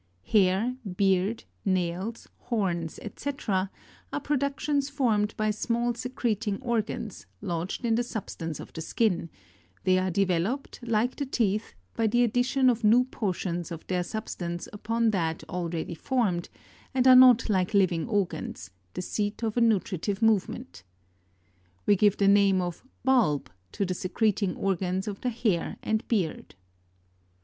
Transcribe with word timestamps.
14. 0.23 0.41
Hair, 0.43 0.75
beard, 0.97 1.43
nails, 1.63 2.27
horns, 2.45 2.99
&c, 3.17 3.31
are 3.51 3.69
productions 4.23 4.89
formed 4.89 5.37
by 5.37 5.51
small 5.51 5.93
secreting 5.93 6.59
organs, 6.63 7.27
lodged 7.39 7.85
in 7.85 7.93
the 7.93 8.01
substance 8.01 8.59
of 8.59 8.73
the 8.73 8.81
skin; 8.81 9.29
they 9.83 9.99
are 9.99 10.09
developed, 10.09 10.79
like 10.81 11.15
the 11.17 11.25
teeth, 11.27 11.75
by 11.95 12.07
the 12.07 12.23
addition 12.23 12.67
of 12.67 12.83
new 12.83 13.03
portions 13.03 13.69
of 13.71 13.85
their 13.85 14.01
substance 14.01 14.67
upon 14.73 15.11
that 15.11 15.43
already 15.47 15.93
formed, 15.93 16.49
and 16.95 17.07
are 17.07 17.15
not 17.15 17.47
like 17.47 17.75
living 17.75 18.09
organs, 18.09 18.71
the 18.95 19.03
seat 19.03 19.43
of 19.43 19.55
a 19.55 19.61
nutritive 19.61 20.19
movement. 20.19 20.81
We 21.85 21.95
give 21.95 22.17
the 22.17 22.27
name 22.27 22.59
of 22.59 22.83
bulb, 23.03 23.51
to 23.73 23.85
the 23.85 23.93
secreting 23.93 24.55
organs 24.55 25.07
of 25.07 25.21
the 25.21 25.29
hair 25.29 25.77
and 25.83 26.07
beard. 26.07 26.55